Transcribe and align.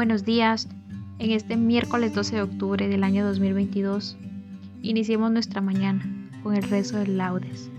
Buenos 0.00 0.24
días. 0.24 0.66
En 1.18 1.30
este 1.30 1.58
miércoles 1.58 2.14
12 2.14 2.36
de 2.36 2.42
octubre 2.42 2.88
del 2.88 3.04
año 3.04 3.22
2022, 3.26 4.16
iniciemos 4.80 5.30
nuestra 5.30 5.60
mañana 5.60 6.02
con 6.42 6.56
el 6.56 6.62
rezo 6.62 6.96
del 6.96 7.18
laudes. 7.18 7.70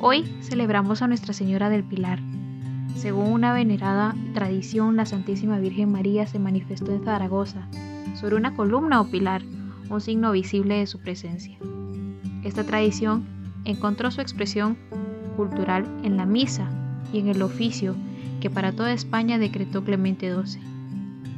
Hoy 0.00 0.24
celebramos 0.40 1.02
a 1.02 1.08
Nuestra 1.08 1.34
Señora 1.34 1.68
del 1.68 1.84
Pilar. 1.84 2.20
Según 2.96 3.30
una 3.30 3.52
venerada 3.52 4.16
tradición, 4.32 4.96
la 4.96 5.04
Santísima 5.04 5.58
Virgen 5.58 5.92
María 5.92 6.26
se 6.26 6.38
manifestó 6.38 6.90
en 6.90 7.04
Zaragoza 7.04 7.68
sobre 8.18 8.36
una 8.36 8.56
columna 8.56 9.02
o 9.02 9.10
pilar, 9.10 9.42
un 9.90 10.00
signo 10.00 10.32
visible 10.32 10.76
de 10.76 10.86
su 10.86 11.00
presencia. 11.00 11.58
Esta 12.44 12.64
tradición 12.64 13.26
encontró 13.66 14.10
su 14.10 14.22
expresión 14.22 14.78
cultural 15.36 15.84
en 16.02 16.16
la 16.16 16.24
misa 16.24 16.70
y 17.12 17.18
en 17.18 17.28
el 17.28 17.42
oficio 17.42 17.94
que 18.40 18.48
para 18.48 18.72
toda 18.72 18.94
España 18.94 19.36
decretó 19.36 19.84
Clemente 19.84 20.32
XII. 20.32 20.72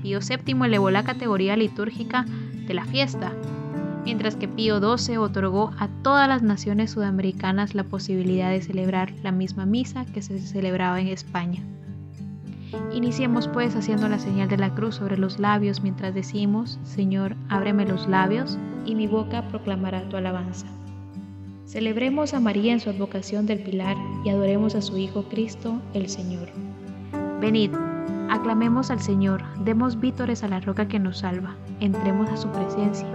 Pío 0.04 0.18
VII 0.20 0.66
elevó 0.66 0.90
la 0.90 1.02
categoría 1.02 1.56
litúrgica 1.56 2.26
de 2.66 2.74
la 2.74 2.84
fiesta, 2.84 3.32
mientras 4.04 4.36
que 4.36 4.46
Pío 4.46 4.78
XII 4.78 5.16
otorgó 5.16 5.72
a 5.78 5.88
todas 6.02 6.28
las 6.28 6.42
naciones 6.42 6.90
sudamericanas 6.90 7.74
la 7.74 7.84
posibilidad 7.84 8.50
de 8.50 8.60
celebrar 8.60 9.14
la 9.22 9.32
misma 9.32 9.64
misa 9.64 10.04
que 10.04 10.20
se 10.20 10.38
celebraba 10.40 11.00
en 11.00 11.06
España. 11.08 11.62
Iniciemos 12.92 13.48
pues 13.48 13.74
haciendo 13.76 14.06
la 14.10 14.18
señal 14.18 14.50
de 14.50 14.58
la 14.58 14.74
cruz 14.74 14.96
sobre 14.96 15.16
los 15.16 15.38
labios 15.38 15.82
mientras 15.82 16.12
decimos, 16.12 16.78
Señor, 16.82 17.34
ábreme 17.48 17.86
los 17.86 18.06
labios 18.06 18.58
y 18.84 18.94
mi 18.96 19.06
boca 19.06 19.48
proclamará 19.48 20.06
tu 20.10 20.18
alabanza. 20.18 20.66
Celebremos 21.64 22.34
a 22.34 22.40
María 22.40 22.74
en 22.74 22.80
su 22.80 22.90
advocación 22.90 23.46
del 23.46 23.60
Pilar 23.60 23.96
y 24.22 24.28
adoremos 24.28 24.74
a 24.74 24.82
su 24.82 24.98
Hijo 24.98 25.22
Cristo, 25.30 25.80
el 25.94 26.10
Señor. 26.10 26.50
Venid, 27.40 27.70
Aclamemos 28.30 28.90
al 28.90 29.00
Señor, 29.00 29.42
demos 29.64 30.00
vítores 30.00 30.42
a 30.42 30.48
la 30.48 30.60
roca 30.60 30.88
que 30.88 30.98
nos 30.98 31.18
salva, 31.18 31.54
entremos 31.80 32.28
a 32.30 32.36
su 32.36 32.48
presencia, 32.48 33.06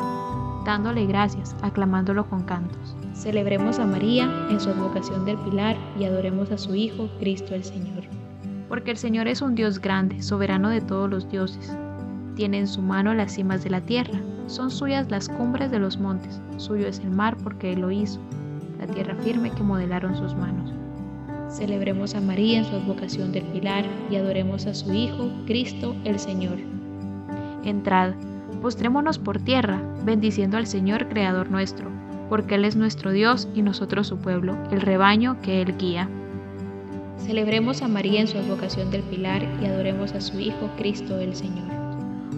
dándole 0.66 1.06
gracias, 1.06 1.56
aclamándolo 1.62 2.30
con 2.30 2.44
cantos. 2.44 2.96
Celebremos 3.14 3.80
a 3.80 3.86
María 3.86 4.30
en 4.50 4.60
su 4.60 4.70
advocación 4.70 5.26
del 5.26 5.38
Pilar 5.40 5.76
y 6.00 6.06
adoremos 6.06 6.52
a 6.52 6.58
su 6.58 6.76
Hijo, 6.76 7.10
Cristo 7.20 7.56
el 7.56 7.64
Señor. 7.64 8.04
Porque 8.68 8.92
el 8.92 8.98
Señor 8.98 9.28
es 9.28 9.42
un 9.42 9.56
Dios 9.56 9.80
grande, 9.80 10.22
soberano 10.22 10.70
de 10.70 10.82
todos 10.82 11.10
los 11.10 11.30
dioses. 11.30 11.76
Tiene 12.36 12.60
en 12.60 12.68
su 12.68 12.82
mano 12.82 13.14
las 13.14 13.34
cimas 13.34 13.64
de 13.64 13.72
la 13.72 13.82
tierra, 13.82 14.20
son 14.48 14.72
suyas 14.72 15.10
las 15.10 15.28
cumbres 15.28 15.72
de 15.72 15.80
los 15.80 16.00
montes, 16.00 16.40
suyo 16.58 16.88
es 16.88 17.00
el 17.00 17.12
mar 17.12 17.36
porque 17.44 17.74
Él 17.74 17.82
lo 17.82 17.92
hizo, 17.92 18.20
la 18.80 18.88
tierra 18.88 19.16
firme 19.16 19.52
que 19.52 19.64
modelaron 19.64 20.16
sus 20.16 20.36
manos. 20.36 20.79
Celebremos 21.50 22.14
a 22.14 22.22
María 22.22 22.60
en 22.60 22.66
su 22.66 22.76
advocación 22.76 23.32
del 23.32 23.44
Pilar 23.46 23.84
y 24.12 24.18
adoremos 24.18 24.68
a 24.68 24.76
su 24.76 24.94
Hijo, 24.94 25.32
Cristo 25.48 25.96
el 26.06 26.20
Señor. 26.20 26.58
Entrad, 27.66 28.14
postrémonos 28.62 29.18
por 29.18 29.40
tierra, 29.40 29.82
bendiciendo 30.06 30.58
al 30.58 30.68
Señor 30.68 31.10
Creador 31.10 31.50
nuestro, 31.50 31.90
porque 32.30 32.54
Él 32.54 32.66
es 32.66 32.76
nuestro 32.76 33.12
Dios 33.12 33.48
y 33.56 33.64
nosotros 33.64 34.06
su 34.06 34.18
pueblo, 34.18 34.56
el 34.72 34.82
rebaño 34.82 35.42
que 35.42 35.64
Él 35.64 35.76
guía. 35.76 36.08
Celebremos 37.18 37.82
a 37.82 37.88
María 37.88 38.22
en 38.22 38.28
su 38.28 38.38
advocación 38.38 38.92
del 38.92 39.02
Pilar 39.02 39.42
y 39.60 39.66
adoremos 39.66 40.14
a 40.14 40.22
su 40.22 40.40
Hijo, 40.40 40.70
Cristo 40.78 41.18
el 41.18 41.36
Señor. 41.36 41.68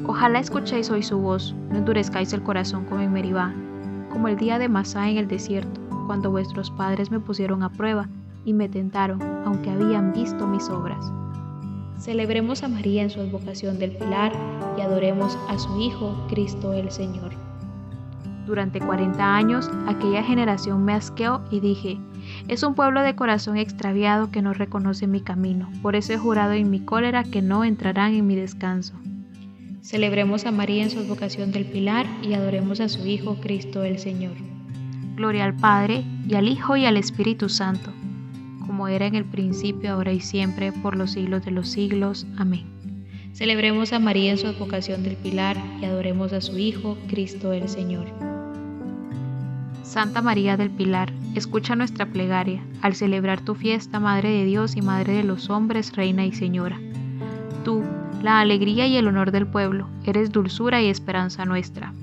Ojalá 0.07 0.39
escuchéis 0.39 0.89
hoy 0.89 1.03
su 1.03 1.19
voz, 1.19 1.53
no 1.69 1.79
endurezcáis 1.79 2.31
el 2.31 2.43
corazón 2.43 2.85
como 2.85 3.01
en 3.01 3.11
Meribá, 3.11 3.53
como 4.09 4.29
el 4.29 4.37
día 4.37 4.57
de 4.57 4.69
Masá 4.69 5.09
en 5.09 5.17
el 5.17 5.27
desierto, 5.27 5.81
cuando 6.07 6.31
vuestros 6.31 6.71
padres 6.71 7.11
me 7.11 7.19
pusieron 7.19 7.61
a 7.61 7.69
prueba 7.69 8.07
y 8.45 8.53
me 8.53 8.69
tentaron, 8.69 9.21
aunque 9.45 9.69
habían 9.69 10.13
visto 10.13 10.47
mis 10.47 10.69
obras. 10.69 11.11
Celebremos 11.97 12.63
a 12.63 12.67
María 12.67 13.03
en 13.03 13.11
su 13.11 13.19
advocación 13.19 13.77
del 13.77 13.91
Pilar 13.91 14.33
y 14.77 14.81
adoremos 14.81 15.37
a 15.49 15.59
su 15.59 15.79
Hijo, 15.79 16.25
Cristo 16.29 16.73
el 16.73 16.89
Señor. 16.89 17.31
Durante 18.47 18.79
40 18.79 19.35
años 19.35 19.69
aquella 19.87 20.23
generación 20.23 20.83
me 20.83 20.93
asqueó 20.93 21.41
y 21.51 21.59
dije, 21.59 21.99
es 22.47 22.63
un 22.63 22.73
pueblo 22.73 23.01
de 23.01 23.15
corazón 23.15 23.57
extraviado 23.57 24.31
que 24.31 24.41
no 24.41 24.53
reconoce 24.53 25.05
mi 25.05 25.21
camino, 25.21 25.69
por 25.83 25.95
eso 25.95 26.13
he 26.13 26.17
jurado 26.17 26.53
en 26.53 26.71
mi 26.71 26.79
cólera 26.79 27.23
que 27.23 27.43
no 27.43 27.63
entrarán 27.63 28.15
en 28.15 28.25
mi 28.25 28.35
descanso. 28.35 28.95
Celebremos 29.83 30.45
a 30.45 30.51
María 30.51 30.83
en 30.83 30.89
su 30.89 30.99
advocación 30.99 31.51
del 31.51 31.65
Pilar 31.65 32.07
y 32.23 32.33
adoremos 32.33 32.79
a 32.81 32.89
su 32.89 33.05
Hijo 33.05 33.35
Cristo 33.41 33.83
el 33.83 33.99
Señor. 33.99 34.33
Gloria 35.15 35.45
al 35.45 35.55
Padre, 35.55 36.03
y 36.27 36.35
al 36.35 36.47
Hijo, 36.47 36.77
y 36.77 36.85
al 36.85 36.97
Espíritu 36.97 37.47
Santo 37.47 37.91
como 38.65 38.87
era 38.87 39.05
en 39.05 39.15
el 39.15 39.25
principio, 39.25 39.93
ahora 39.93 40.13
y 40.13 40.19
siempre, 40.19 40.71
por 40.71 40.95
los 40.95 41.11
siglos 41.11 41.45
de 41.45 41.51
los 41.51 41.69
siglos. 41.69 42.25
Amén. 42.37 42.65
Celebremos 43.33 43.93
a 43.93 43.99
María 43.99 44.31
en 44.31 44.37
su 44.37 44.47
advocación 44.47 45.03
del 45.03 45.15
Pilar 45.15 45.57
y 45.81 45.85
adoremos 45.85 46.33
a 46.33 46.41
su 46.41 46.57
Hijo, 46.57 46.97
Cristo 47.07 47.53
el 47.53 47.69
Señor. 47.69 48.05
Santa 49.83 50.21
María 50.21 50.57
del 50.57 50.69
Pilar, 50.69 51.11
escucha 51.35 51.75
nuestra 51.75 52.05
plegaria 52.05 52.63
al 52.81 52.95
celebrar 52.95 53.41
tu 53.41 53.55
fiesta, 53.55 53.99
Madre 53.99 54.29
de 54.29 54.45
Dios 54.45 54.75
y 54.75 54.81
Madre 54.81 55.13
de 55.13 55.23
los 55.23 55.49
hombres, 55.49 55.95
Reina 55.95 56.25
y 56.25 56.31
Señora. 56.31 56.79
Tú, 57.65 57.83
la 58.21 58.39
alegría 58.39 58.87
y 58.87 58.95
el 58.95 59.07
honor 59.07 59.31
del 59.31 59.47
pueblo, 59.47 59.89
eres 60.05 60.31
dulzura 60.31 60.81
y 60.81 60.87
esperanza 60.87 61.45
nuestra. 61.45 61.93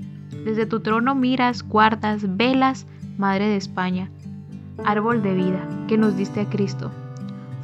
Desde 0.45 0.65
tu 0.65 0.81
trono 0.81 1.15
miras, 1.15 1.63
guardas, 1.63 2.37
velas, 2.37 2.85
Madre 3.17 3.47
de 3.47 3.57
España, 3.57 4.09
árbol 4.85 5.21
de 5.21 5.33
vida, 5.33 5.67
que 5.87 5.97
nos 5.97 6.15
diste 6.15 6.41
a 6.41 6.49
Cristo, 6.49 6.91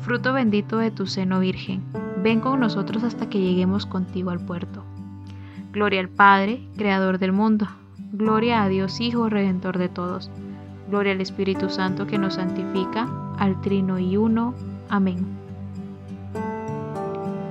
fruto 0.01 0.33
bendito 0.33 0.77
de 0.77 0.91
tu 0.91 1.07
seno 1.07 1.39
virgen, 1.39 1.83
ven 2.21 2.39
con 2.39 2.59
nosotros 2.59 3.03
hasta 3.03 3.29
que 3.29 3.39
lleguemos 3.39 3.85
contigo 3.85 4.29
al 4.29 4.39
puerto. 4.39 4.83
Gloria 5.71 5.99
al 5.99 6.09
Padre, 6.09 6.61
Creador 6.77 7.19
del 7.19 7.31
mundo, 7.31 7.67
gloria 8.11 8.63
a 8.63 8.69
Dios 8.69 9.01
Hijo, 9.01 9.29
Redentor 9.29 9.77
de 9.77 9.89
todos, 9.89 10.31
gloria 10.89 11.13
al 11.13 11.21
Espíritu 11.21 11.69
Santo 11.69 12.07
que 12.07 12.17
nos 12.17 12.35
santifica, 12.35 13.09
al 13.37 13.59
Trino 13.61 13.99
y 13.99 14.17
Uno. 14.17 14.53
Amén. 14.89 15.25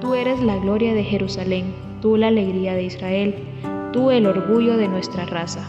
Tú 0.01 0.15
eres 0.15 0.41
la 0.43 0.57
gloria 0.57 0.95
de 0.95 1.05
Jerusalén, 1.05 1.75
tú 2.01 2.17
la 2.17 2.29
alegría 2.29 2.75
de 2.75 2.85
Israel, 2.85 3.35
tú 3.93 4.11
el 4.11 4.27
orgullo 4.27 4.77
de 4.77 4.89
nuestra 4.89 5.25
raza. 5.25 5.69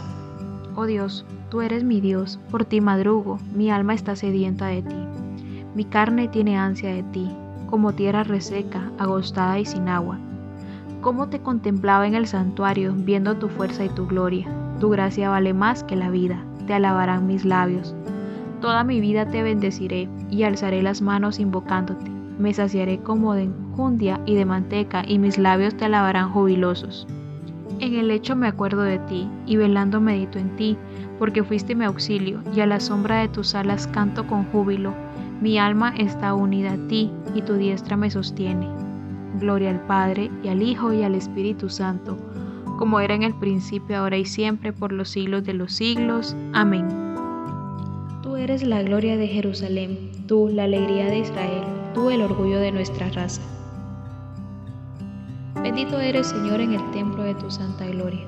Oh 0.76 0.84
Dios, 0.86 1.24
Tú 1.48 1.62
eres 1.62 1.84
mi 1.84 2.00
Dios, 2.00 2.40
por 2.50 2.64
ti 2.64 2.80
madrugo, 2.80 3.38
mi 3.54 3.70
alma 3.70 3.94
está 3.94 4.16
sedienta 4.16 4.66
de 4.66 4.82
ti. 4.82 4.96
Mi 5.76 5.84
carne 5.84 6.26
tiene 6.26 6.58
ansia 6.58 6.92
de 6.92 7.04
ti, 7.04 7.30
como 7.70 7.92
tierra 7.92 8.24
reseca, 8.24 8.90
agostada 8.98 9.58
y 9.58 9.64
sin 9.64 9.88
agua. 9.88 10.18
cómo 11.00 11.28
te 11.28 11.38
contemplaba 11.38 12.06
en 12.06 12.16
el 12.16 12.26
santuario, 12.26 12.92
viendo 12.92 13.36
tu 13.36 13.48
fuerza 13.48 13.84
y 13.84 13.88
tu 13.90 14.08
gloria. 14.08 14.48
Tu 14.80 14.90
gracia 14.90 15.30
vale 15.30 15.54
más 15.54 15.84
que 15.84 15.94
la 15.94 16.10
vida, 16.10 16.42
te 16.66 16.74
alabarán 16.74 17.28
mis 17.28 17.44
labios. 17.44 17.94
Toda 18.60 18.82
mi 18.82 19.00
vida 19.00 19.24
te 19.26 19.44
bendeciré 19.44 20.08
y 20.30 20.42
alzaré 20.42 20.82
las 20.82 21.00
manos 21.00 21.38
invocándote. 21.38 22.10
Me 22.40 22.52
saciaré 22.52 22.98
como 22.98 23.34
de 23.34 23.44
enjundia 23.44 24.20
y 24.26 24.34
de 24.34 24.44
manteca 24.44 25.04
y 25.06 25.20
mis 25.20 25.38
labios 25.38 25.76
te 25.76 25.84
alabarán 25.84 26.32
jubilosos. 26.32 27.06
En 27.78 27.94
el 27.94 28.08
lecho 28.08 28.34
me 28.34 28.46
acuerdo 28.46 28.82
de 28.82 28.98
ti 29.00 29.28
y 29.46 29.56
velando 29.56 30.00
medito 30.00 30.38
en 30.38 30.56
ti, 30.56 30.76
porque 31.18 31.44
fuiste 31.44 31.74
mi 31.74 31.84
auxilio 31.84 32.42
y 32.54 32.60
a 32.60 32.66
la 32.66 32.80
sombra 32.80 33.18
de 33.18 33.28
tus 33.28 33.54
alas 33.54 33.86
canto 33.86 34.26
con 34.26 34.44
júbilo. 34.46 34.94
Mi 35.40 35.58
alma 35.58 35.94
está 35.98 36.34
unida 36.34 36.72
a 36.72 36.88
ti 36.88 37.10
y 37.34 37.42
tu 37.42 37.54
diestra 37.54 37.96
me 37.96 38.10
sostiene. 38.10 38.66
Gloria 39.38 39.70
al 39.70 39.80
Padre 39.80 40.30
y 40.42 40.48
al 40.48 40.62
Hijo 40.62 40.94
y 40.94 41.02
al 41.02 41.14
Espíritu 41.14 41.68
Santo, 41.68 42.16
como 42.78 43.00
era 43.00 43.14
en 43.14 43.22
el 43.22 43.34
principio, 43.34 43.98
ahora 43.98 44.16
y 44.16 44.24
siempre, 44.24 44.72
por 44.72 44.92
los 44.92 45.10
siglos 45.10 45.44
de 45.44 45.54
los 45.54 45.72
siglos. 45.72 46.34
Amén. 46.54 46.86
Tú 48.22 48.36
eres 48.36 48.62
la 48.62 48.82
gloria 48.82 49.18
de 49.18 49.28
Jerusalén, 49.28 50.10
tú 50.26 50.48
la 50.48 50.64
alegría 50.64 51.06
de 51.06 51.18
Israel, 51.18 51.64
tú 51.94 52.10
el 52.10 52.22
orgullo 52.22 52.58
de 52.58 52.72
nuestra 52.72 53.10
raza. 53.10 53.42
Bendito 55.66 55.98
eres, 55.98 56.28
Señor, 56.28 56.60
en 56.60 56.74
el 56.74 56.90
templo 56.92 57.24
de 57.24 57.34
tu 57.34 57.50
santa 57.50 57.84
gloria. 57.88 58.24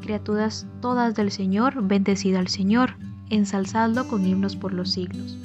Criaturas 0.00 0.64
todas 0.80 1.16
del 1.16 1.32
Señor, 1.32 1.82
bendecida 1.82 2.38
al 2.38 2.46
Señor, 2.46 2.94
ensalzadlo 3.30 4.06
con 4.06 4.24
himnos 4.24 4.54
por 4.54 4.72
los 4.72 4.92
siglos. 4.92 5.36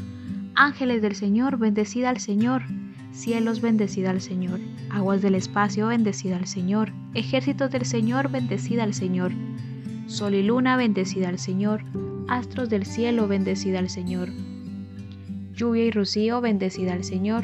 Ángeles 0.53 1.01
del 1.01 1.15
Señor, 1.15 1.57
bendecida 1.57 2.11
al 2.11 2.19
Señor. 2.19 2.61
Cielos, 3.13 3.61
bendecida 3.61 4.11
al 4.11 4.21
Señor. 4.21 4.59
Aguas 4.91 5.23
del 5.23 5.33
espacio, 5.33 5.87
bendecida 5.87 6.37
al 6.37 6.45
Señor. 6.45 6.91
Ejércitos 7.15 7.71
del 7.71 7.85
Señor, 7.85 8.29
bendecida 8.29 8.83
al 8.83 8.93
Señor. 8.93 9.31
Sol 10.05 10.35
y 10.35 10.43
luna, 10.43 10.77
bendecida 10.77 11.29
al 11.29 11.39
Señor. 11.39 11.83
Astros 12.27 12.69
del 12.69 12.85
cielo, 12.85 13.27
bendecida 13.27 13.79
al 13.79 13.89
Señor. 13.89 14.29
Lluvia 15.55 15.85
y 15.85 15.89
rocío, 15.89 16.41
bendecida 16.41 16.93
al 16.93 17.03
Señor. 17.03 17.43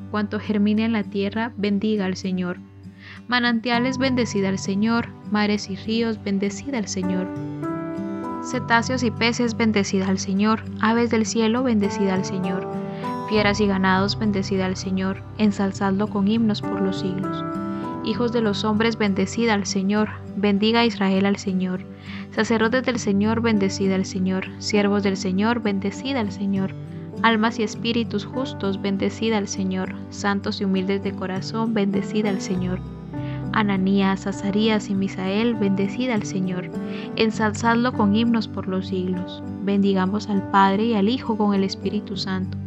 Cuanto 0.11 0.39
germine 0.39 0.85
en 0.85 0.93
la 0.93 1.03
tierra, 1.03 1.53
bendiga 1.57 2.05
al 2.05 2.15
Señor. 2.15 2.57
Manantiales, 3.27 3.97
bendecida 3.97 4.49
al 4.49 4.59
Señor. 4.59 5.07
Mares 5.31 5.69
y 5.69 5.75
ríos, 5.75 6.21
bendecida 6.23 6.77
al 6.77 6.87
Señor. 6.87 7.27
Cetáceos 8.43 9.03
y 9.03 9.11
peces, 9.11 9.57
bendecida 9.57 10.07
al 10.07 10.19
Señor. 10.19 10.63
Aves 10.81 11.09
del 11.09 11.25
cielo, 11.25 11.63
bendecida 11.63 12.13
al 12.13 12.25
Señor 12.25 12.67
fieras 13.31 13.61
y 13.61 13.65
ganados, 13.65 14.19
bendecida 14.19 14.65
al 14.65 14.75
Señor, 14.75 15.23
ensalzadlo 15.37 16.07
con 16.07 16.27
himnos 16.27 16.61
por 16.61 16.81
los 16.81 16.99
siglos. 16.99 17.45
Hijos 18.03 18.33
de 18.33 18.41
los 18.41 18.65
hombres, 18.65 18.97
bendecida 18.97 19.53
al 19.53 19.65
Señor, 19.65 20.09
bendiga 20.35 20.83
Israel 20.83 21.25
al 21.25 21.37
Señor. 21.37 21.79
Sacerdotes 22.35 22.83
del 22.83 22.99
Señor, 22.99 23.41
bendecida 23.41 23.95
al 23.95 24.05
Señor. 24.05 24.49
Siervos 24.59 25.03
del 25.03 25.15
Señor, 25.15 25.61
bendecida 25.61 26.19
al 26.19 26.33
Señor. 26.33 26.75
Almas 27.23 27.59
y 27.59 27.63
espíritus 27.63 28.25
justos, 28.25 28.81
bendecida 28.81 29.37
al 29.37 29.47
Señor. 29.47 29.95
Santos 30.09 30.61
y 30.61 30.65
humildes 30.65 31.03
de 31.03 31.13
corazón, 31.13 31.73
bendecida 31.73 32.29
al 32.29 32.41
Señor. 32.41 32.79
Ananías, 33.53 34.27
Azarías 34.27 34.89
y 34.89 34.95
Misael, 34.95 35.55
bendecida 35.55 36.15
al 36.15 36.23
Señor. 36.23 36.69
Ensalzadlo 37.15 37.93
con 37.93 38.15
himnos 38.15 38.47
por 38.47 38.67
los 38.67 38.87
siglos. 38.87 39.43
Bendigamos 39.63 40.29
al 40.29 40.49
Padre 40.51 40.85
y 40.85 40.93
al 40.93 41.09
Hijo 41.09 41.37
con 41.37 41.53
el 41.53 41.63
Espíritu 41.63 42.17
Santo 42.17 42.57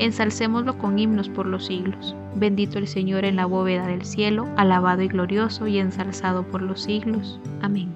ensalcémoslo 0.00 0.78
con 0.78 0.98
himnos 0.98 1.28
por 1.28 1.46
los 1.46 1.66
siglos. 1.66 2.14
Bendito 2.34 2.78
el 2.78 2.88
Señor 2.88 3.24
en 3.24 3.36
la 3.36 3.46
bóveda 3.46 3.86
del 3.86 4.04
cielo, 4.04 4.48
alabado 4.56 5.02
y 5.02 5.08
glorioso 5.08 5.66
y 5.66 5.78
ensalzado 5.78 6.42
por 6.44 6.62
los 6.62 6.82
siglos. 6.82 7.38
Amén. 7.60 7.90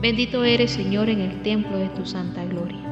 Bendito 0.00 0.42
eres, 0.42 0.72
Señor, 0.72 1.08
en 1.08 1.20
el 1.20 1.42
templo 1.42 1.76
de 1.76 1.88
tu 1.90 2.04
santa 2.04 2.44
gloria. 2.44 2.91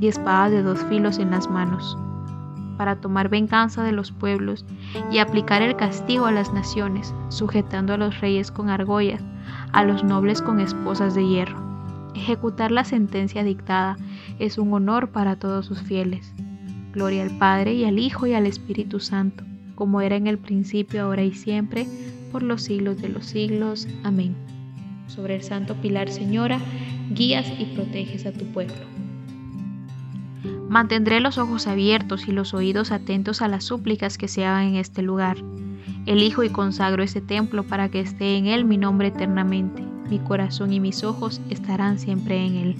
y 0.00 0.08
espadas 0.08 0.50
de 0.50 0.62
dos 0.62 0.82
filos 0.84 1.18
en 1.18 1.30
las 1.30 1.48
manos, 1.48 1.96
para 2.76 2.96
tomar 2.96 3.28
venganza 3.28 3.82
de 3.84 3.92
los 3.92 4.10
pueblos 4.10 4.64
y 5.12 5.18
aplicar 5.18 5.62
el 5.62 5.76
castigo 5.76 6.26
a 6.26 6.32
las 6.32 6.52
naciones, 6.52 7.14
sujetando 7.28 7.94
a 7.94 7.98
los 7.98 8.20
reyes 8.20 8.50
con 8.50 8.70
argollas, 8.70 9.22
a 9.72 9.84
los 9.84 10.02
nobles 10.02 10.42
con 10.42 10.60
esposas 10.60 11.14
de 11.14 11.26
hierro 11.26 11.70
Ejecutar 12.14 12.70
la 12.70 12.84
sentencia 12.84 13.44
dictada 13.44 13.96
es 14.38 14.58
un 14.58 14.72
honor 14.72 15.10
para 15.10 15.36
todos 15.36 15.66
sus 15.66 15.80
fieles. 15.80 16.32
Gloria 16.92 17.22
al 17.22 17.38
Padre 17.38 17.74
y 17.74 17.84
al 17.84 17.98
Hijo 17.98 18.26
y 18.26 18.34
al 18.34 18.46
Espíritu 18.46 18.98
Santo, 18.98 19.44
como 19.74 20.00
era 20.00 20.16
en 20.16 20.26
el 20.26 20.38
principio, 20.38 21.02
ahora 21.02 21.22
y 21.22 21.32
siempre, 21.32 21.86
por 22.32 22.42
los 22.42 22.62
siglos 22.62 23.00
de 23.00 23.08
los 23.08 23.26
siglos. 23.26 23.86
Amén. 24.02 24.34
Sobre 25.06 25.36
el 25.36 25.42
Santo 25.42 25.74
Pilar, 25.76 26.10
Señora, 26.10 26.60
guías 27.10 27.46
y 27.58 27.64
proteges 27.76 28.26
a 28.26 28.32
tu 28.32 28.44
pueblo. 28.46 28.74
Mantendré 30.70 31.20
los 31.20 31.36
ojos 31.36 31.66
abiertos 31.66 32.26
y 32.26 32.32
los 32.32 32.54
oídos 32.54 32.92
atentos 32.92 33.42
a 33.42 33.48
las 33.48 33.64
súplicas 33.64 34.16
que 34.16 34.28
se 34.28 34.46
hagan 34.46 34.68
en 34.68 34.76
este 34.76 35.02
lugar. 35.02 35.36
Elijo 36.06 36.44
y 36.44 36.48
consagro 36.48 37.02
este 37.02 37.20
templo 37.20 37.64
para 37.64 37.90
que 37.90 38.00
esté 38.00 38.38
en 38.38 38.46
él 38.46 38.64
mi 38.64 38.78
nombre 38.78 39.08
eternamente 39.08 39.90
mi 40.10 40.18
corazón 40.18 40.72
y 40.72 40.80
mis 40.80 41.04
ojos 41.04 41.40
estarán 41.48 41.98
siempre 41.98 42.44
en 42.44 42.56
Él. 42.56 42.76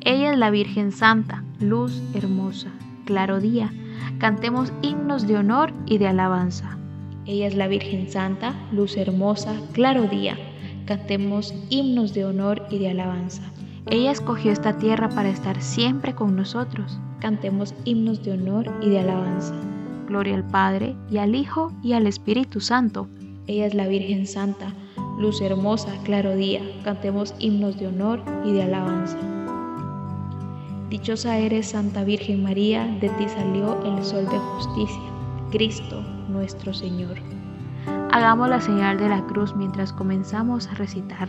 Ella 0.00 0.32
es 0.32 0.38
la 0.38 0.50
Virgen 0.50 0.92
Santa, 0.92 1.44
luz 1.60 2.00
hermosa, 2.14 2.70
claro 3.04 3.40
día, 3.40 3.72
cantemos 4.18 4.72
himnos 4.82 5.26
de 5.26 5.36
honor 5.36 5.72
y 5.86 5.98
de 5.98 6.06
alabanza. 6.06 6.78
Ella 7.26 7.46
es 7.46 7.54
la 7.54 7.68
Virgen 7.68 8.10
Santa, 8.10 8.54
luz 8.72 8.96
hermosa, 8.96 9.54
claro 9.72 10.04
día, 10.04 10.36
cantemos 10.86 11.54
himnos 11.70 12.14
de 12.14 12.24
honor 12.24 12.66
y 12.70 12.78
de 12.78 12.90
alabanza. 12.90 13.42
Ella 13.86 14.12
escogió 14.12 14.52
esta 14.52 14.78
tierra 14.78 15.08
para 15.08 15.28
estar 15.28 15.60
siempre 15.60 16.14
con 16.14 16.36
nosotros, 16.36 16.98
cantemos 17.20 17.74
himnos 17.84 18.22
de 18.22 18.32
honor 18.32 18.72
y 18.80 18.90
de 18.90 19.00
alabanza. 19.00 19.54
Gloria 20.06 20.36
al 20.36 20.44
Padre 20.44 20.94
y 21.10 21.18
al 21.18 21.34
Hijo 21.34 21.72
y 21.82 21.94
al 21.94 22.06
Espíritu 22.06 22.60
Santo. 22.60 23.08
Ella 23.46 23.66
es 23.66 23.74
la 23.74 23.88
Virgen 23.88 24.26
Santa, 24.26 24.72
luz 25.18 25.40
hermosa, 25.40 25.92
claro 26.04 26.36
día, 26.36 26.62
cantemos 26.84 27.34
himnos 27.38 27.78
de 27.78 27.88
honor 27.88 28.22
y 28.44 28.52
de 28.52 28.62
alabanza. 28.62 29.18
Dichosa 30.88 31.38
eres, 31.38 31.70
Santa 31.70 32.04
Virgen 32.04 32.42
María, 32.42 32.86
de 33.00 33.08
ti 33.08 33.28
salió 33.28 33.82
el 33.82 34.04
sol 34.04 34.26
de 34.26 34.38
justicia, 34.38 35.02
Cristo 35.50 36.02
nuestro 36.28 36.72
Señor. 36.72 37.16
Hagamos 38.12 38.48
la 38.48 38.60
señal 38.60 38.98
de 38.98 39.08
la 39.08 39.24
cruz 39.26 39.56
mientras 39.56 39.92
comenzamos 39.92 40.68
a 40.68 40.74
recitar. 40.74 41.28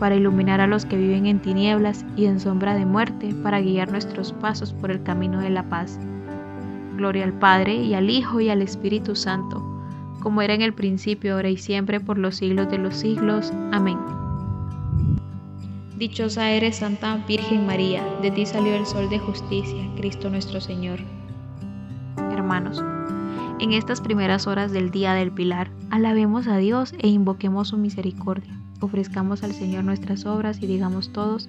para 0.00 0.16
iluminar 0.16 0.62
a 0.62 0.66
los 0.66 0.86
que 0.86 0.96
viven 0.96 1.26
en 1.26 1.40
tinieblas 1.40 2.06
y 2.16 2.24
en 2.24 2.40
sombra 2.40 2.74
de 2.74 2.86
muerte, 2.86 3.34
para 3.42 3.60
guiar 3.60 3.92
nuestros 3.92 4.32
pasos 4.32 4.72
por 4.72 4.90
el 4.90 5.02
camino 5.02 5.40
de 5.40 5.50
la 5.50 5.68
paz. 5.68 6.00
Gloria 6.96 7.22
al 7.24 7.34
Padre 7.34 7.74
y 7.74 7.92
al 7.92 8.08
Hijo 8.08 8.40
y 8.40 8.48
al 8.48 8.62
Espíritu 8.62 9.14
Santo, 9.14 9.62
como 10.22 10.40
era 10.40 10.54
en 10.54 10.62
el 10.62 10.72
principio, 10.72 11.34
ahora 11.34 11.50
y 11.50 11.58
siempre, 11.58 12.00
por 12.00 12.16
los 12.16 12.36
siglos 12.36 12.70
de 12.70 12.78
los 12.78 12.96
siglos. 12.96 13.52
Amén. 13.72 13.98
Dichosa 15.98 16.50
eres, 16.50 16.76
Santa 16.76 17.22
Virgen 17.28 17.66
María, 17.66 18.02
de 18.22 18.30
ti 18.30 18.46
salió 18.46 18.74
el 18.74 18.86
sol 18.86 19.10
de 19.10 19.18
justicia, 19.18 19.86
Cristo 19.98 20.30
nuestro 20.30 20.62
Señor. 20.62 20.98
Hermanos, 22.32 22.82
en 23.58 23.74
estas 23.74 24.00
primeras 24.00 24.46
horas 24.46 24.72
del 24.72 24.90
día 24.90 25.12
del 25.12 25.30
Pilar, 25.30 25.70
alabemos 25.90 26.46
a 26.46 26.56
Dios 26.56 26.94
e 27.00 27.08
invoquemos 27.08 27.68
su 27.68 27.76
misericordia. 27.76 28.59
Ofrezcamos 28.80 29.42
al 29.42 29.52
Señor 29.52 29.84
nuestras 29.84 30.24
obras 30.24 30.62
y 30.62 30.66
digamos 30.66 31.12
todos, 31.12 31.48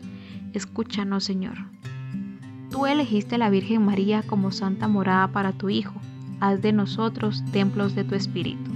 escúchanos 0.54 1.24
Señor. 1.24 1.58
Tú 2.70 2.86
elegiste 2.86 3.36
a 3.36 3.38
la 3.38 3.50
Virgen 3.50 3.86
María 3.86 4.22
como 4.22 4.52
santa 4.52 4.88
morada 4.88 5.30
para 5.30 5.54
tu 5.54 5.70
Hijo. 5.70 5.94
Haz 6.42 6.62
de 6.62 6.74
nosotros 6.74 7.44
templos 7.52 7.96
de 7.96 8.04
tu 8.04 8.16
Espíritu. 8.16 8.72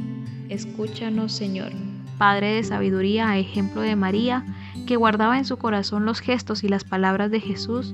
Escúchanos 0.49 1.33
Señor. 1.33 1.71
Padre 2.17 2.53
de 2.53 2.63
sabiduría, 2.63 3.29
a 3.29 3.37
ejemplo 3.37 3.81
de 3.81 3.97
María, 3.97 4.45
que 4.87 4.95
guardaba 4.95 5.37
en 5.37 5.43
su 5.45 5.57
corazón 5.57 6.05
los 6.05 6.21
gestos 6.21 6.63
y 6.63 6.69
las 6.69 6.85
palabras 6.85 7.29
de 7.31 7.41
Jesús, 7.41 7.93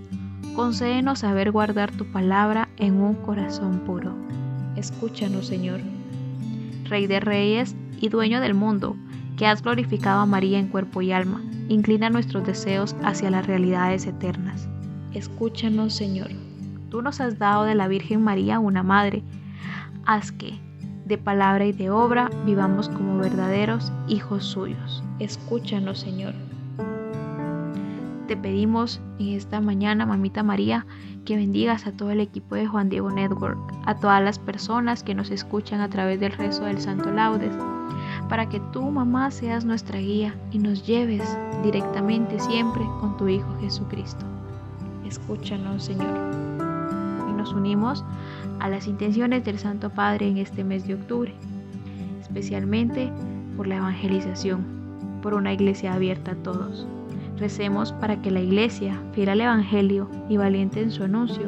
concédenos 0.55 1.19
saber 1.19 1.51
guardar 1.51 1.91
tu 1.91 2.05
palabra 2.11 2.69
en 2.77 3.01
un 3.01 3.15
corazón 3.15 3.79
puro. 3.79 4.13
Escúchanos, 4.75 5.47
Señor. 5.47 5.79
Rey 6.85 7.07
de 7.07 7.19
reyes 7.19 7.75
y 7.99 8.09
dueño 8.09 8.41
del 8.41 8.53
mundo, 8.53 8.95
que 9.41 9.47
has 9.47 9.63
glorificado 9.63 10.19
a 10.19 10.27
María 10.27 10.59
en 10.59 10.67
cuerpo 10.67 11.01
y 11.01 11.11
alma, 11.11 11.41
inclina 11.67 12.11
nuestros 12.11 12.45
deseos 12.45 12.95
hacia 13.03 13.31
las 13.31 13.47
realidades 13.47 14.05
eternas. 14.05 14.69
Escúchanos, 15.15 15.95
Señor. 15.95 16.29
Tú 16.91 17.01
nos 17.01 17.19
has 17.19 17.39
dado 17.39 17.63
de 17.63 17.73
la 17.73 17.87
Virgen 17.87 18.23
María 18.23 18.59
una 18.59 18.83
madre. 18.83 19.23
Haz 20.05 20.31
que, 20.31 20.59
de 21.07 21.17
palabra 21.17 21.65
y 21.65 21.71
de 21.71 21.89
obra, 21.89 22.29
vivamos 22.45 22.87
como 22.89 23.17
verdaderos 23.17 23.91
hijos 24.07 24.45
suyos. 24.45 25.03
Escúchanos, 25.17 25.97
Señor 25.97 26.35
te 28.31 28.37
pedimos 28.37 29.01
en 29.19 29.33
esta 29.33 29.59
mañana, 29.59 30.05
mamita 30.05 30.41
María, 30.41 30.85
que 31.25 31.35
bendigas 31.35 31.85
a 31.85 31.91
todo 31.91 32.11
el 32.11 32.21
equipo 32.21 32.55
de 32.55 32.65
Juan 32.65 32.87
Diego 32.87 33.11
Network, 33.11 33.59
a 33.85 33.95
todas 33.95 34.23
las 34.23 34.39
personas 34.39 35.03
que 35.03 35.13
nos 35.13 35.31
escuchan 35.31 35.81
a 35.81 35.89
través 35.89 36.17
del 36.21 36.31
rezo 36.31 36.63
del 36.63 36.79
Santo 36.79 37.11
Laudes, 37.11 37.51
para 38.31 38.47
que 38.47 38.61
tú, 38.71 38.89
mamá, 38.89 39.29
seas 39.29 39.65
nuestra 39.65 39.99
guía 39.99 40.33
y 40.53 40.57
nos 40.57 40.87
lleves 40.87 41.37
directamente 41.63 42.39
siempre 42.39 42.81
con 43.01 43.17
tu 43.17 43.27
Hijo 43.27 43.53
Jesucristo. 43.59 44.25
Escúchanos, 45.05 45.83
Señor. 45.83 46.17
Y 47.29 47.33
nos 47.33 47.51
unimos 47.51 48.05
a 48.61 48.69
las 48.69 48.87
intenciones 48.87 49.43
del 49.43 49.59
Santo 49.59 49.89
Padre 49.89 50.29
en 50.29 50.37
este 50.37 50.63
mes 50.63 50.87
de 50.87 50.93
octubre, 50.93 51.33
especialmente 52.21 53.11
por 53.57 53.67
la 53.67 53.75
evangelización, 53.75 54.63
por 55.21 55.33
una 55.33 55.51
iglesia 55.51 55.93
abierta 55.93 56.31
a 56.31 56.35
todos. 56.35 56.87
Recemos 57.37 57.91
para 57.91 58.21
que 58.21 58.31
la 58.31 58.39
Iglesia, 58.39 58.97
fiel 59.11 59.27
al 59.27 59.41
Evangelio 59.41 60.09
y 60.29 60.37
valiente 60.37 60.81
en 60.81 60.91
su 60.91 61.03
anuncio, 61.03 61.47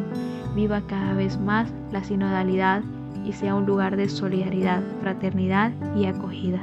viva 0.54 0.82
cada 0.88 1.14
vez 1.14 1.40
más 1.40 1.74
la 1.94 2.04
sinodalidad 2.04 2.84
y 3.26 3.32
sea 3.32 3.56
un 3.56 3.66
lugar 3.66 3.96
de 3.96 4.10
solidaridad, 4.10 4.84
fraternidad 5.00 5.72
y 5.96 6.08
acogida. 6.08 6.62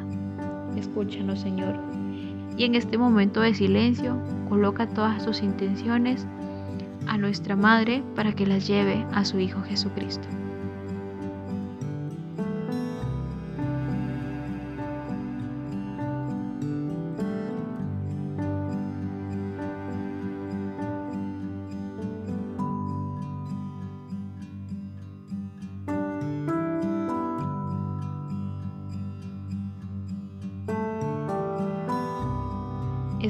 Escúchanos, 0.77 1.41
Señor. 1.41 1.77
Y 2.57 2.65
en 2.65 2.75
este 2.75 2.99
momento 2.99 3.41
de 3.41 3.55
silencio, 3.55 4.17
coloca 4.49 4.87
todas 4.87 5.23
sus 5.23 5.43
intenciones 5.43 6.27
a 7.07 7.17
nuestra 7.17 7.57
Madre 7.57 8.03
para 8.15 8.33
que 8.33 8.47
las 8.47 8.67
lleve 8.67 9.05
a 9.13 9.25
su 9.25 9.39
Hijo 9.39 9.63
Jesucristo. 9.63 10.29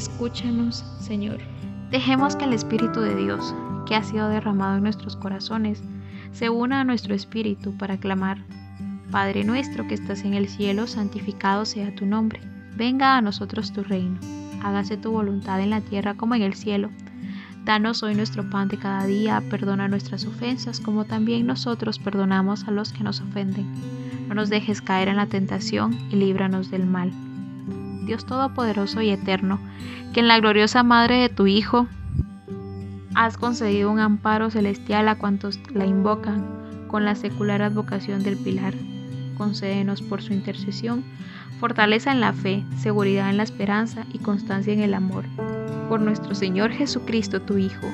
Escúchanos, 0.00 0.83
Señor. 0.99 1.40
Dejemos 1.90 2.35
que 2.35 2.47
el 2.47 2.54
Espíritu 2.54 3.00
de 3.00 3.14
Dios, 3.14 3.54
que 3.87 3.95
ha 3.95 4.02
sido 4.02 4.30
derramado 4.30 4.78
en 4.78 4.83
nuestros 4.83 5.14
corazones, 5.14 5.83
se 6.33 6.49
una 6.49 6.80
a 6.80 6.85
nuestro 6.85 7.14
espíritu 7.14 7.76
para 7.76 7.99
clamar, 7.99 8.38
Padre 9.11 9.45
nuestro 9.45 9.87
que 9.87 9.92
estás 9.92 10.25
en 10.25 10.33
el 10.33 10.49
cielo, 10.49 10.87
santificado 10.87 11.66
sea 11.66 11.95
tu 11.95 12.07
nombre. 12.07 12.40
Venga 12.78 13.19
a 13.19 13.21
nosotros 13.21 13.75
tu 13.75 13.83
reino. 13.83 14.19
Hágase 14.62 14.97
tu 14.97 15.11
voluntad 15.11 15.61
en 15.61 15.69
la 15.69 15.83
tierra 15.83 16.14
como 16.14 16.35
en 16.35 16.40
el 16.40 16.54
cielo. 16.54 16.88
Danos 17.66 18.02
hoy 18.02 18.14
nuestro 18.14 18.49
pan 18.49 18.69
de 18.69 18.78
cada 18.78 19.04
día, 19.04 19.42
perdona 19.50 19.87
nuestras 19.87 20.25
ofensas 20.25 20.80
como 20.80 21.04
también 21.04 21.47
nosotros 21.47 21.99
perdonamos 21.99 22.66
a 22.66 22.71
los 22.71 22.95
que 22.95 23.04
nos 23.04 23.21
ofenden. 23.21 23.66
No 24.28 24.35
nos 24.35 24.49
dejes 24.49 24.80
caer 24.80 25.09
en 25.09 25.16
la 25.16 25.26
tentación 25.26 25.95
y 26.11 26.16
líbranos 26.16 26.71
del 26.71 26.87
mal. 26.87 27.12
Dios 28.11 28.26
Todopoderoso 28.26 29.02
y 29.02 29.11
Eterno, 29.11 29.61
que 30.12 30.19
en 30.19 30.26
la 30.26 30.40
gloriosa 30.40 30.83
Madre 30.83 31.19
de 31.19 31.29
tu 31.29 31.47
Hijo 31.47 31.87
has 33.14 33.38
concedido 33.38 33.88
un 33.88 34.00
amparo 34.00 34.50
celestial 34.50 35.07
a 35.07 35.14
cuantos 35.17 35.61
la 35.73 35.87
invocan 35.87 36.45
con 36.88 37.05
la 37.05 37.14
secular 37.14 37.62
advocación 37.62 38.25
del 38.25 38.37
Pilar. 38.37 38.75
Concédenos 39.38 40.02
por 40.02 40.23
su 40.23 40.33
intercesión 40.33 41.05
fortaleza 41.61 42.11
en 42.11 42.21
la 42.21 42.33
fe, 42.33 42.64
seguridad 42.76 43.31
en 43.31 43.37
la 43.37 43.45
esperanza 43.45 44.05
y 44.12 44.19
constancia 44.19 44.73
en 44.73 44.81
el 44.81 44.95
amor. 44.95 45.26
Por 45.88 46.00
nuestro 46.00 46.35
Señor 46.35 46.73
Jesucristo, 46.73 47.40
tu 47.43 47.59
Hijo, 47.59 47.87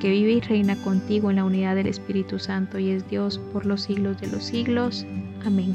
que 0.00 0.10
vive 0.10 0.32
y 0.32 0.40
reina 0.42 0.76
contigo 0.76 1.30
en 1.30 1.36
la 1.36 1.44
unidad 1.44 1.76
del 1.76 1.86
Espíritu 1.86 2.38
Santo 2.38 2.78
y 2.78 2.90
es 2.90 3.08
Dios 3.08 3.38
por 3.54 3.64
los 3.64 3.80
siglos 3.80 4.20
de 4.20 4.26
los 4.26 4.44
siglos. 4.44 5.06
Amén. 5.46 5.74